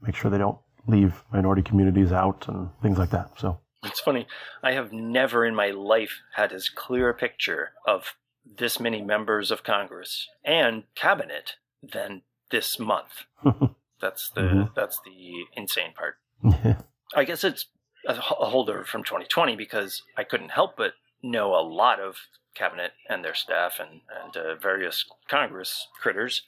make 0.00 0.14
sure 0.14 0.30
they 0.30 0.38
don't 0.38 0.58
leave 0.86 1.22
minority 1.32 1.62
communities 1.62 2.12
out 2.12 2.48
and 2.48 2.70
things 2.80 2.96
like 2.98 3.10
that. 3.10 3.30
So 3.38 3.60
It's 3.84 4.00
funny. 4.00 4.26
I 4.62 4.72
have 4.72 4.92
never 4.92 5.44
in 5.44 5.54
my 5.54 5.70
life 5.70 6.20
had 6.34 6.52
as 6.52 6.68
clear 6.68 7.08
a 7.08 7.14
picture 7.14 7.72
of 7.86 8.14
this 8.58 8.80
many 8.80 9.02
members 9.02 9.50
of 9.50 9.62
Congress 9.64 10.28
and 10.44 10.84
cabinet 10.94 11.54
than 11.82 12.22
this 12.50 12.78
month. 12.78 13.24
That's 14.00 14.28
the 14.30 14.40
Mhm. 14.42 14.74
that's 14.74 15.00
the 15.04 15.46
insane 15.54 15.92
part. 15.94 16.16
I 17.14 17.24
guess 17.24 17.44
it's 17.44 17.66
a 18.06 18.14
holder 18.14 18.84
from 18.84 19.02
2020 19.04 19.56
because 19.56 20.02
I 20.18 20.22
couldn't 20.24 20.50
help 20.50 20.76
but 20.76 20.92
know 21.22 21.54
a 21.54 21.62
lot 21.64 21.98
of 21.98 22.16
cabinet 22.54 22.92
and 23.08 23.24
their 23.24 23.34
staff 23.34 23.80
and 23.80 24.02
and 24.22 24.36
uh, 24.36 24.54
various 24.56 25.04
Congress 25.28 25.88
critters 25.98 26.42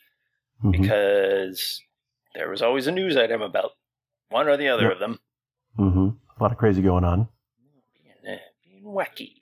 Mhm. 0.62 0.72
because 0.72 1.82
there 2.34 2.50
was 2.50 2.60
always 2.62 2.86
a 2.86 2.92
news 2.92 3.16
item 3.16 3.40
about 3.42 3.72
one 4.28 4.46
or 4.46 4.56
the 4.58 4.68
other 4.68 4.84
Yep. 4.84 4.92
of 4.92 4.98
them 4.98 5.18
a 6.38 6.42
lot 6.42 6.52
of 6.52 6.58
crazy 6.58 6.82
going 6.82 7.04
on. 7.04 7.28
being, 8.24 8.34
uh, 8.34 8.38
being 8.64 8.84
wacky. 8.84 9.34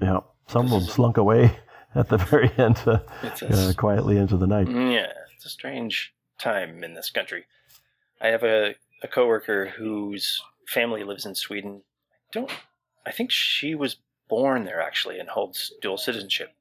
Yeah, 0.00 0.20
some 0.46 0.66
of 0.66 0.70
them 0.70 0.82
slunk 0.82 1.16
away 1.16 1.58
at 1.94 2.08
the 2.08 2.18
very 2.18 2.50
end, 2.58 2.78
uh, 2.86 3.00
a 3.22 3.70
uh, 3.70 3.72
quietly 3.74 4.16
into 4.16 4.36
the 4.36 4.46
night. 4.46 4.68
Yeah, 4.68 5.12
it's 5.34 5.44
a 5.44 5.50
strange 5.50 6.14
time 6.38 6.84
in 6.84 6.94
this 6.94 7.10
country. 7.10 7.44
I 8.20 8.28
have 8.28 8.44
a, 8.44 8.74
a 9.02 9.08
coworker 9.08 9.66
whose 9.66 10.42
family 10.66 11.04
lives 11.04 11.26
in 11.26 11.34
Sweden. 11.34 11.82
I 12.12 12.16
don't 12.32 12.50
I 13.08 13.10
think 13.10 13.30
she 13.30 13.74
was 13.74 13.96
born 14.28 14.64
there 14.64 14.82
actually 14.82 15.18
and 15.18 15.30
holds 15.30 15.72
dual 15.80 15.96
citizenship. 15.96 16.52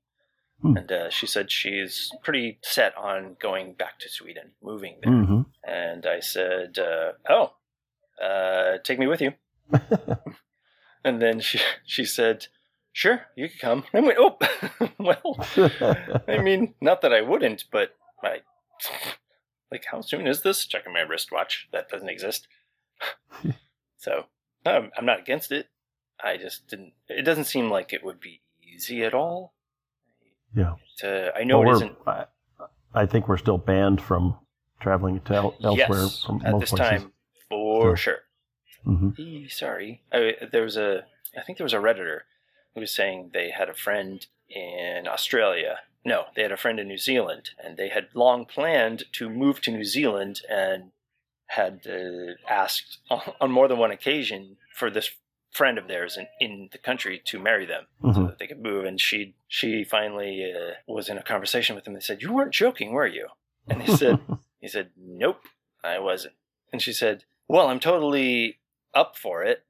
Hmm. 0.61 0.77
And 0.77 0.91
uh, 0.91 1.09
she 1.09 1.27
said 1.27 1.51
she's 1.51 2.11
pretty 2.23 2.57
set 2.61 2.97
on 2.97 3.35
going 3.39 3.73
back 3.73 3.99
to 3.99 4.09
Sweden, 4.09 4.51
moving 4.63 4.95
there. 5.03 5.11
hmm 5.11 5.41
And 5.63 6.05
I 6.07 6.19
said, 6.21 6.79
uh, 6.79 7.11
"Oh, 7.29 7.53
uh, 8.23 8.79
take 8.83 8.97
me 8.97 9.05
with 9.05 9.21
you." 9.21 9.33
and 11.03 11.21
then 11.21 11.39
she 11.39 11.59
she 11.85 12.05
said, 12.05 12.47
"Sure, 12.91 13.21
you 13.35 13.49
can 13.49 13.57
come." 13.59 13.83
I 13.93 13.99
went, 13.99 14.17
"Oh, 14.19 14.37
well." 14.97 15.45
I 16.27 16.37
mean, 16.41 16.73
not 16.81 17.01
that 17.01 17.13
I 17.13 17.21
wouldn't, 17.21 17.65
but 17.71 17.95
I 18.23 18.41
like 19.71 19.85
how 19.91 20.01
soon 20.01 20.27
is 20.27 20.41
this? 20.41 20.65
Checking 20.65 20.93
my 20.93 21.01
wristwatch. 21.01 21.67
That 21.71 21.89
doesn't 21.89 22.09
exist. 22.09 22.47
so 23.97 24.25
um, 24.65 24.91
I'm 24.97 25.05
not 25.05 25.19
against 25.19 25.51
it. 25.51 25.67
I 26.23 26.37
just 26.37 26.67
didn't. 26.67 26.93
It 27.07 27.23
doesn't 27.23 27.45
seem 27.45 27.69
like 27.69 27.93
it 27.93 28.03
would 28.03 28.19
be 28.19 28.41
easy 28.63 29.03
at 29.03 29.13
all. 29.13 29.53
yeah. 30.55 30.73
To, 30.99 31.31
I 31.35 31.43
know 31.43 31.59
Well, 31.59 31.69
it 31.69 31.73
isn't. 31.75 31.95
I, 32.07 32.25
I 32.93 33.05
think 33.05 33.27
we're 33.27 33.37
still 33.37 33.59
banned 33.59 34.01
from 34.01 34.35
traveling 34.79 35.21
to 35.25 35.33
el- 35.33 35.55
elsewhere 35.63 35.99
yes, 36.03 36.23
from 36.23 36.41
at 36.43 36.51
most 36.53 36.61
this 36.61 36.69
places. 36.71 37.01
time, 37.03 37.11
for 37.49 37.91
So- 37.91 37.95
sure. 38.01 38.17
Hmm 38.87 39.09
Eh, 39.19 39.47
Sorry, 39.49 40.01
I, 40.11 40.33
there 40.51 40.63
was 40.63 40.77
a. 40.77 41.05
I 41.37 41.41
think 41.43 41.57
there 41.57 41.65
was 41.65 41.73
a 41.73 41.77
redditor 41.77 42.21
who 42.73 42.81
was 42.81 42.91
saying 42.93 43.31
they 43.33 43.49
had 43.51 43.69
a 43.69 43.73
friend 43.73 44.25
in 44.49 45.07
Australia. 45.07 45.79
No, 46.05 46.25
they 46.35 46.41
had 46.43 46.51
a 46.51 46.57
friend 46.57 46.79
in 46.79 46.87
New 46.87 46.97
Zealand, 46.97 47.49
and 47.63 47.75
they 47.77 47.89
had 47.89 48.07
long 48.13 48.45
planned 48.45 49.03
to 49.13 49.29
move 49.29 49.59
to 49.61 49.71
New 49.71 49.83
Zealand 49.83 50.41
and 50.49 50.91
had 51.47 51.81
uh, 51.87 52.33
asked 52.49 52.99
on, 53.41 53.51
more 53.51 53.67
than 53.67 53.77
one 53.77 53.91
occasion 53.91 54.57
for 54.73 54.89
this 54.89 55.11
friend 55.51 55.77
of 55.77 55.87
theirs 55.87 56.17
in, 56.17 56.27
in 56.39 56.69
the 56.71 56.77
country 56.77 57.21
to 57.25 57.39
marry 57.39 57.65
them 57.65 57.87
so 58.01 58.11
hmm 58.11 58.25
that 58.27 58.37
they 58.39 58.47
could 58.47 58.61
move. 58.61 58.85
And 58.85 59.01
she 59.01 59.35
she 59.47 59.83
finally 59.83 60.53
uh, 60.53 60.73
was 60.87 61.09
in 61.09 61.17
a 61.17 61.23
conversation 61.23 61.75
with 61.75 61.83
them. 61.85 61.95
and 61.95 62.03
said, 62.03 62.21
"You 62.21 62.31
weren't 62.33 62.53
joking, 62.53 62.91
were 62.91 63.07
you?" 63.07 63.27
And 63.67 63.81
he 63.81 63.87
said, 63.91 64.19
"He 64.61 64.67
said, 64.67 64.91
nope, 64.97 65.41
I 65.83 65.99
wasn't." 65.99 66.35
And 66.71 66.81
she 66.81 66.93
said, 66.93 67.23
"Well, 67.47 67.67
I'm 67.67 67.79
totally 67.79 68.56
up 68.97 69.15
for 69.17 69.43
it. 69.43 69.63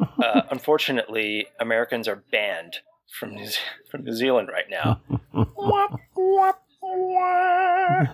Uh, 0.22 0.42
unfortunately, 0.50 1.46
Americans 1.60 2.06
are 2.06 2.22
banned 2.30 2.76
from 3.18 3.34
New, 3.34 3.46
Ze- 3.46 3.58
from 3.90 4.04
New 4.04 4.12
Zealand 4.12 4.48
right 4.48 4.68
now." 4.70 5.00
Wop, 5.32 5.98
wop, 6.16 6.62
wop. 6.82 8.06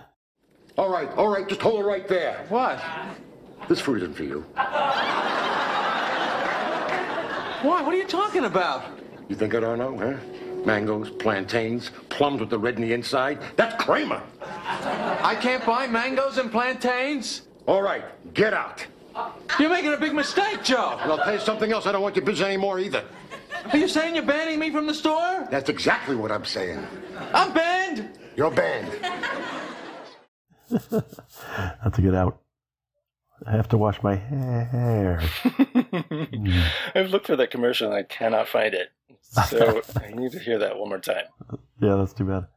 All 0.77 0.89
right, 0.89 1.09
all 1.15 1.27
right, 1.27 1.47
just 1.47 1.61
hold 1.61 1.79
it 1.81 1.83
right 1.83 2.07
there. 2.07 2.43
What? 2.49 2.81
This 3.69 3.79
fruit 3.81 3.97
isn't 4.01 4.15
for 4.15 4.23
you. 4.23 4.41
What? 7.61 7.85
What 7.85 7.93
are 7.93 7.97
you 7.97 8.07
talking 8.07 8.45
about? 8.45 8.83
You 9.29 9.35
think 9.35 9.53
I 9.55 9.59
don't 9.59 9.77
know, 9.79 9.97
huh? 9.97 10.17
Mangoes, 10.65 11.09
plantains, 11.11 11.91
plums 12.09 12.39
with 12.39 12.49
the 12.49 12.57
red 12.59 12.75
in 12.75 12.81
the 12.81 12.93
inside. 12.93 13.39
That's 13.55 13.75
Kramer. 13.83 14.21
I 14.41 15.35
can't 15.39 15.63
buy 15.65 15.87
mangoes 15.87 16.37
and 16.37 16.51
plantains? 16.51 17.43
All 17.67 17.81
right, 17.81 18.03
get 18.33 18.53
out. 18.53 18.85
You're 19.59 19.69
making 19.69 19.93
a 19.93 19.97
big 19.97 20.13
mistake, 20.13 20.63
Joe. 20.63 20.97
And 21.01 21.11
I'll 21.11 21.17
tell 21.17 21.33
you 21.33 21.39
something 21.39 21.71
else. 21.71 21.85
I 21.85 21.91
don't 21.91 22.01
want 22.01 22.15
your 22.15 22.25
business 22.25 22.47
anymore 22.47 22.79
either. 22.79 23.03
Are 23.71 23.77
you 23.77 23.87
saying 23.87 24.15
you're 24.15 24.25
banning 24.25 24.59
me 24.59 24.69
from 24.69 24.85
the 24.87 24.93
store? 24.93 25.47
That's 25.49 25.69
exactly 25.69 26.15
what 26.15 26.31
I'm 26.31 26.45
saying. 26.45 26.85
I'm 27.33 27.53
banned. 27.53 28.09
You're 28.35 28.51
banned. 28.51 28.91
That's 30.69 31.97
a 31.97 32.01
good 32.01 32.15
out. 32.15 32.41
I 33.45 33.51
have 33.51 33.67
to 33.69 33.77
wash 33.77 34.01
my 34.01 34.15
hair. 34.15 35.21
I've 36.95 37.09
looked 37.09 37.27
for 37.27 37.35
that 37.35 37.51
commercial 37.51 37.87
and 37.87 37.95
I 37.95 38.03
cannot 38.03 38.47
find 38.47 38.73
it. 38.73 38.89
So 39.49 39.81
I 40.01 40.11
need 40.11 40.31
to 40.31 40.39
hear 40.39 40.59
that 40.59 40.77
one 40.77 40.89
more 40.89 40.99
time. 40.99 41.25
Yeah, 41.79 41.95
that's 41.95 42.13
too 42.13 42.25
bad. 42.25 42.47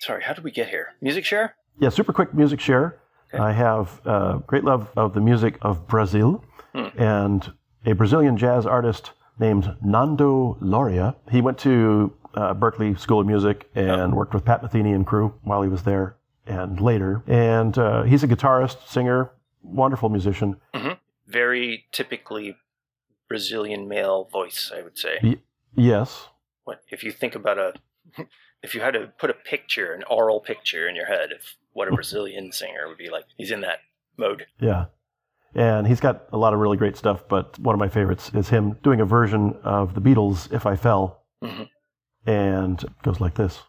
Sorry, 0.00 0.22
how 0.22 0.32
did 0.32 0.44
we 0.44 0.50
get 0.50 0.68
here? 0.68 0.94
Music 1.00 1.24
share? 1.24 1.56
Yeah, 1.80 1.90
super 1.90 2.12
quick 2.12 2.34
music 2.34 2.60
share. 2.60 3.00
Okay. 3.32 3.42
I 3.42 3.52
have 3.52 4.00
uh, 4.06 4.38
great 4.46 4.64
love 4.64 4.90
of 4.96 5.14
the 5.14 5.20
music 5.20 5.58
of 5.62 5.86
Brazil 5.86 6.44
Hmm. 6.74 6.88
and 6.98 7.52
a 7.86 7.92
Brazilian 7.92 8.36
jazz 8.36 8.66
artist 8.66 9.12
named 9.38 9.74
Nando 9.82 10.58
Lauria. 10.60 11.14
He 11.30 11.40
went 11.40 11.58
to 11.58 12.12
uh, 12.34 12.52
Berklee 12.54 12.98
School 12.98 13.20
of 13.20 13.26
Music 13.26 13.68
and 13.74 14.14
worked 14.14 14.34
with 14.34 14.44
Pat 14.44 14.62
Metheny 14.62 14.94
and 14.94 15.06
crew 15.06 15.32
while 15.42 15.62
he 15.62 15.68
was 15.68 15.82
there 15.84 16.16
and 16.46 16.78
later. 16.80 17.22
And 17.26 17.76
uh, 17.78 18.02
he's 18.02 18.22
a 18.22 18.28
guitarist, 18.28 18.86
singer, 18.88 19.30
wonderful 19.62 20.08
musician. 20.10 20.56
Very 21.26 21.86
typically 21.92 22.56
Brazilian 23.28 23.88
male 23.88 24.24
voice, 24.24 24.70
I 24.74 24.82
would 24.82 24.98
say. 24.98 25.18
Y- 25.22 25.36
yes. 25.74 26.28
what 26.64 26.82
if 26.90 27.02
you 27.02 27.12
think 27.12 27.34
about 27.34 27.58
a 27.58 27.72
if 28.62 28.74
you 28.74 28.80
had 28.80 28.94
to 28.94 29.10
put 29.18 29.30
a 29.30 29.34
picture 29.34 29.92
an 29.94 30.02
oral 30.10 30.40
picture 30.40 30.88
in 30.88 30.96
your 30.96 31.06
head 31.06 31.30
of 31.32 31.40
what 31.78 31.88
a 31.88 31.92
brazilian 31.92 32.50
singer 32.52 32.88
would 32.88 32.98
be 32.98 33.08
like 33.08 33.24
he's 33.36 33.50
in 33.50 33.60
that 33.62 33.78
mode 34.16 34.44
Yeah. 34.60 34.86
And 35.54 35.86
he's 35.86 36.00
got 36.00 36.26
a 36.30 36.36
lot 36.36 36.52
of 36.52 36.58
really 36.60 36.76
great 36.76 36.96
stuff, 36.96 37.26
but 37.26 37.58
one 37.58 37.74
of 37.74 37.78
my 37.78 37.88
favorites 37.88 38.30
is 38.34 38.50
him 38.50 38.76
doing 38.82 39.00
a 39.00 39.06
version 39.06 39.58
of 39.64 39.94
the 39.94 40.00
Beatles' 40.00 40.52
If 40.52 40.66
I 40.66 40.76
Fell. 40.76 41.22
Mhm. 41.42 41.68
And 42.26 42.82
it 42.84 43.02
goes 43.02 43.18
like 43.18 43.34
this. 43.34 43.62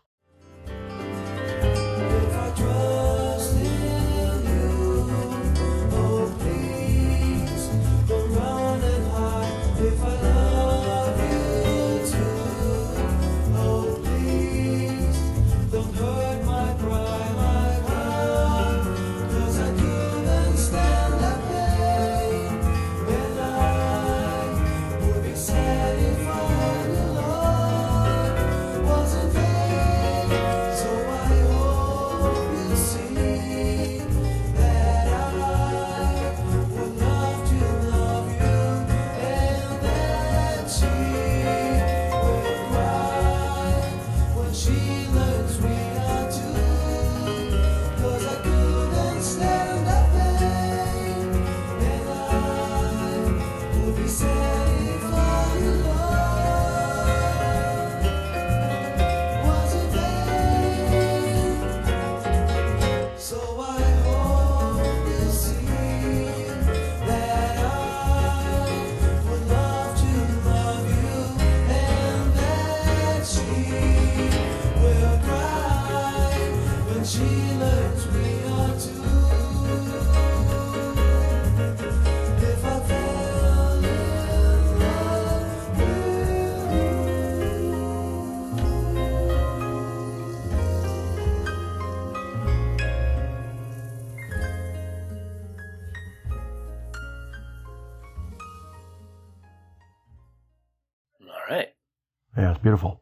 Beautiful. 102.70 103.02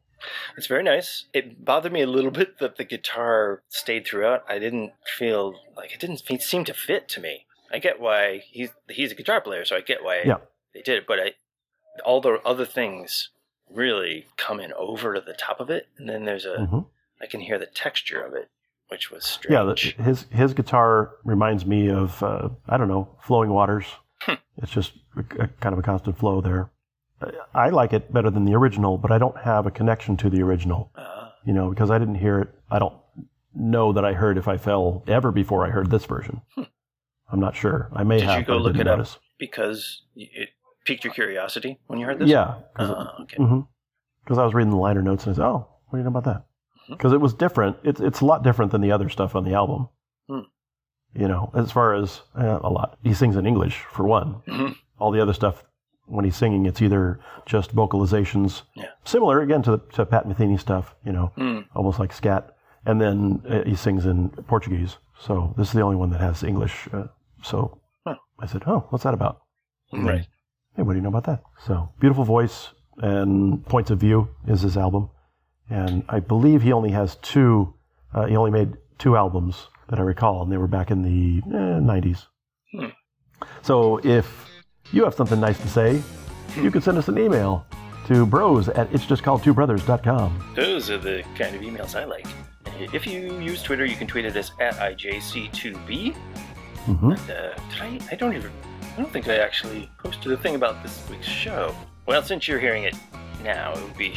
It's 0.58 0.68
very 0.68 0.84
nice. 0.84 1.26
It 1.34 1.64
bothered 1.64 1.92
me 1.92 2.02
a 2.02 2.08
little 2.08 2.32
bit 2.42 2.60
that 2.60 2.78
the 2.78 2.84
guitar 2.84 3.62
stayed 3.70 4.06
throughout. 4.08 4.44
I 4.50 4.60
didn't 4.60 4.94
feel 5.18 5.56
like 5.76 5.92
it 5.94 6.00
didn't 6.00 6.22
seem 6.42 6.64
to 6.66 6.74
fit 6.74 7.08
to 7.10 7.22
me. 7.22 7.46
I 7.72 7.80
get 7.80 8.00
why 8.00 8.44
he's 8.50 8.70
he's 8.90 9.12
a 9.12 9.16
guitar 9.16 9.42
player, 9.42 9.66
so 9.66 9.76
I 9.76 9.82
get 9.82 10.04
why 10.04 10.22
Yeah. 10.26 10.38
they 10.74 10.82
did 10.82 10.98
it. 11.00 11.08
But 11.08 11.20
I, 11.20 11.32
all 12.06 12.22
the 12.22 12.40
other 12.46 12.66
things 12.66 13.30
really 13.70 14.26
come 14.38 14.60
in 14.62 14.72
over 14.74 15.14
to 15.14 15.22
the 15.22 15.34
top 15.34 15.60
of 15.60 15.70
it, 15.70 15.88
and 15.98 16.08
then 16.08 16.24
there's 16.26 16.46
a 16.46 16.62
I 16.62 16.66
hmm 16.66 16.80
can 17.30 17.42
hear 17.42 17.58
the 17.60 17.66
texture 17.66 18.22
of 18.22 18.34
it, 18.36 18.48
which 18.90 19.12
was 19.12 19.26
strange. 19.26 19.52
Yeah, 19.54 19.64
the, 19.98 20.04
his 20.04 20.26
his 20.32 20.54
guitar 20.54 21.12
reminds 21.26 21.66
me 21.66 21.90
of 21.90 22.24
uh, 22.24 22.50
I 22.70 22.78
don't 22.78 22.88
know, 22.88 23.10
flowing 23.22 23.50
waters. 23.50 23.86
Hmm. 24.22 24.36
It's 24.58 24.72
just 24.72 24.94
a, 25.18 25.44
a 25.44 25.48
kind 25.60 25.74
of 25.74 25.80
a 25.80 25.82
constant 25.84 26.18
flow 26.18 26.40
there. 26.42 26.70
I- 27.54 27.70
like 27.70 27.94
it 27.94 28.14
better 28.14 28.30
than 28.30 28.46
the 28.46 28.56
original, 28.56 28.98
but 28.98 29.12
I 29.12 29.18
don't 29.18 29.38
have 29.38 29.66
a 29.66 29.72
connection 29.72 30.18
to 30.18 30.30
the 30.30 30.42
original. 30.44 30.92
Ah, 30.96 31.34
You 31.44 31.54
know, 31.54 31.70
because 31.70 31.90
I 31.92 31.98
didn't 31.98 32.16
hear 32.16 32.40
it. 32.40 32.50
I 32.70 32.80
don't 32.80 32.94
know 33.56 33.94
that 33.94 34.06
I 34.06 34.14
heard 34.14 34.38
if 34.38 34.48
I 34.48 34.58
fell 34.58 35.04
ever 35.08 35.32
before 35.32 35.66
I 35.66 35.70
heard 35.70 35.90
this 35.90 36.06
version. 36.06 36.42
I'm 37.30 37.40
not 37.40 37.56
sure. 37.56 37.90
I 37.94 38.04
may 38.04 38.16
Hmm. 38.18 38.20
Did 38.20 38.30
have. 38.30 38.40
you 38.40 38.46
go 38.46 38.58
look 38.58 38.76
it 38.76 38.82
up? 38.88 38.98
notice. 38.98 39.18
because 39.40 40.02
it 40.16 40.50
piqued 40.86 41.04
your 41.04 41.14
curiosity 41.14 41.80
when 41.88 42.00
you 42.00 42.06
heard 42.06 42.18
this. 42.20 42.30
Yeah, 42.30 42.56
Ah, 42.78 43.22
okay. 43.22 43.38
because 44.24 44.38
I 44.40 44.46
was 44.46 44.54
reading 44.54 44.72
the 44.72 44.78
liner 44.78 45.02
notes 45.04 45.26
and 45.28 45.34
I 45.34 45.36
said, 45.38 45.46
"Oh, 45.46 45.68
what 45.88 45.92
do 45.92 45.98
you 45.98 46.04
know 46.04 46.10
about 46.18 46.24
that?" 46.26 46.46
Because 46.90 47.14
it 47.14 47.20
was 47.22 47.34
different. 47.34 47.78
It's 47.84 48.00
it's 48.02 48.22
a 48.22 48.26
lot 48.26 48.42
different 48.44 48.72
than 48.72 48.82
the 48.82 48.92
other 48.92 49.10
stuff 49.10 49.36
on 49.36 49.44
the 49.44 49.54
album. 49.54 49.90
Hmm. 50.30 50.40
You 51.14 51.28
know, 51.28 51.52
as 51.54 51.72
far 51.72 51.94
as 51.94 52.22
uh, 52.36 52.60
a 52.64 52.70
lot, 52.70 52.98
he 53.04 53.14
sings 53.14 53.36
in 53.36 53.46
English 53.46 53.78
for 53.92 54.04
one. 54.08 54.42
Mhm. 54.48 54.76
All 55.00 55.12
the 55.12 55.22
other 55.22 55.34
stuff, 55.34 55.64
when 56.08 56.26
he's 56.26 56.36
singing, 56.36 56.66
it's 56.66 56.82
either 56.82 57.20
just 57.46 57.76
vocalizations, 57.76 58.64
Yeah. 58.76 58.86
similar 59.04 59.42
again 59.42 59.62
to 59.64 59.72
the, 59.72 59.78
to 59.94 60.06
Pat 60.06 60.26
Metheny 60.28 60.60
stuff. 60.60 60.96
You 61.06 61.12
know, 61.14 61.28
Hmm. 61.36 61.60
almost 61.76 62.00
like 62.00 62.12
scat, 62.14 62.56
and 62.86 63.00
then 63.00 63.42
uh, 63.50 63.64
he 63.64 63.76
sings 63.76 64.06
in 64.06 64.30
Portuguese. 64.48 64.98
So 65.20 65.54
this 65.58 65.68
is 65.68 65.74
the 65.74 65.82
only 65.82 65.96
one 65.98 66.10
that 66.12 66.22
has 66.22 66.44
English. 66.44 66.88
Uh, 66.94 67.08
so 67.44 67.80
Huh. 68.06 68.16
I 68.40 68.46
said, 68.46 68.64
"Oh, 68.68 68.86
what's 68.90 69.04
that 69.04 69.14
about?" 69.14 69.42
Right. 69.94 70.28
Hey, 70.76 70.84
what 70.84 70.94
do 70.94 70.98
you 70.98 71.04
know 71.04 71.10
about 71.10 71.26
that? 71.26 71.42
So 71.66 71.90
beautiful 72.00 72.24
voice 72.24 72.70
and 73.00 73.66
points 73.66 73.90
of 73.92 74.00
view 74.00 74.30
is 74.48 74.62
his 74.62 74.78
album, 74.78 75.10
and 75.70 76.04
I 76.10 76.20
believe 76.20 76.62
he 76.62 76.72
only 76.74 76.92
has 76.92 77.16
two. 77.18 77.74
Uh, 78.14 78.26
he 78.26 78.36
only 78.38 78.52
made 78.52 78.78
two 78.98 79.16
albums 79.18 79.68
that 79.90 80.00
I 80.00 80.04
recall, 80.04 80.42
and 80.44 80.52
they 80.52 80.58
were 80.58 80.68
back 80.68 80.92
in 80.92 81.02
the 81.02 81.42
eh, 81.48 81.80
90s. 81.80 82.28
Hmm. 82.74 82.88
So 83.62 83.98
if 84.04 84.47
you 84.92 85.04
have 85.04 85.14
something 85.14 85.40
nice 85.40 85.60
to 85.60 85.68
say, 85.68 86.02
you 86.56 86.72
can 86.72 86.82
send 86.82 86.98
us 86.98 87.08
an 87.08 87.18
email 87.18 87.66
to 88.08 88.26
bros 88.26 88.70
at 88.70 88.92
it's 88.94 89.06
just 89.06 89.22
called 89.24 89.44
two 89.44 89.54
brothers.com. 89.54 90.54
Those 90.56 90.90
are 90.90 90.98
the 90.98 91.24
kind 91.38 91.56
of 91.56 91.62
emails 91.62 91.96
I 91.96 92.06
like. 92.06 92.26
If 92.94 93.06
you 93.08 93.40
use 93.40 93.62
Twitter, 93.64 93.86
you 93.86 93.96
can 93.96 94.08
tweet 94.08 94.26
at 94.26 94.36
us 94.36 94.52
at 94.60 94.76
IJC2B. 94.76 96.14
hmm 96.16 97.12
And, 97.12 97.30
uh, 97.32 97.54
I? 97.82 98.00
I 98.12 98.16
don't 98.16 98.36
even. 98.36 98.52
I 98.98 99.02
don't 99.02 99.12
think 99.12 99.28
I 99.28 99.38
actually 99.38 99.90
posted 100.00 100.32
a 100.32 100.38
thing 100.38 100.56
about 100.56 100.82
this 100.84 101.04
week's 101.10 101.28
show. 101.28 101.76
Well, 102.08 102.24
since 102.24 102.48
you're 102.48 102.60
hearing 102.60 102.84
it 102.84 102.96
now, 103.44 103.74
it 103.74 103.84
would 103.84 103.98
be 103.98 104.14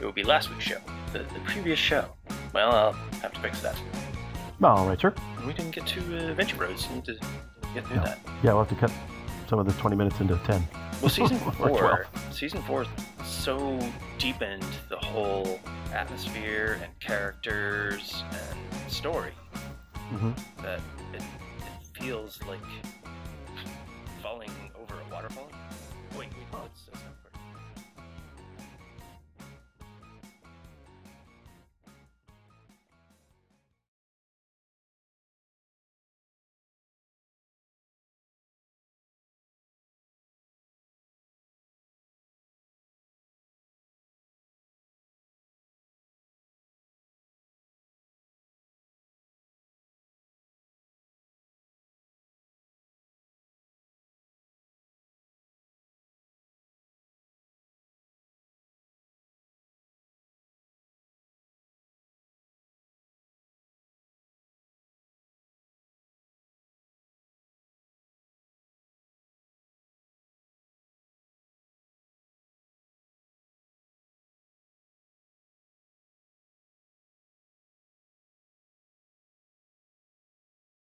it 0.00 0.04
would 0.04 0.14
be 0.14 0.22
last 0.22 0.50
week's 0.50 0.64
show, 0.64 0.78
the, 1.12 1.20
the 1.20 1.40
previous 1.44 1.78
show. 1.78 2.06
Well, 2.54 2.70
I'll 2.72 2.92
have 3.20 3.32
to 3.32 3.40
fix 3.40 3.60
that. 3.62 3.76
All 4.62 4.86
right, 4.86 4.98
sir. 5.00 5.12
We 5.46 5.52
didn't 5.52 5.72
get 5.72 5.86
to 5.88 6.30
uh, 6.30 6.34
Venture 6.34 6.56
Bros. 6.56 6.88
Need 6.90 7.04
to 7.06 7.14
get 7.74 7.86
through 7.86 7.96
Yeah. 7.96 8.04
that. 8.04 8.18
Yeah, 8.42 8.54
we'll 8.54 8.64
have 8.64 8.68
to 8.68 8.74
cut 8.76 8.92
some 9.48 9.58
of 9.58 9.66
the 9.66 9.72
20 9.74 9.96
minutes 9.96 10.20
into 10.20 10.36
10. 10.44 10.66
Well, 11.00 11.10
season 11.10 11.38
four, 11.58 12.06
season 12.30 12.62
four, 12.62 12.86
so 13.24 13.78
deepened 14.18 14.64
the 14.88 14.96
whole 14.96 15.60
atmosphere 15.92 16.78
and 16.82 16.98
characters 17.00 18.24
and 18.30 18.90
story 18.90 19.32
hmm 20.10 20.30
that 20.62 20.80
it, 21.14 21.22
it 21.22 22.02
feels 22.02 22.40
like 22.48 22.60
falling 24.22 24.50
over 24.80 24.94
a 25.00 25.12
waterfall. 25.12 25.48
Wait, 26.12 26.20
wait, 26.20 26.30
no, 26.52 26.58
it's, 26.66 26.88
it's 26.92 27.02
not. 27.04 27.23